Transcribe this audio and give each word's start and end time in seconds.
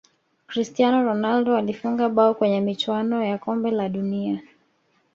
cristiano 0.47 1.03
ronaldo 1.03 1.57
alifunga 1.57 2.09
bao 2.09 2.33
kwenye 2.35 2.61
michuano 2.61 3.23
ya 3.23 3.37
kombe 3.37 3.71
la 3.71 3.89
dunia 3.89 4.41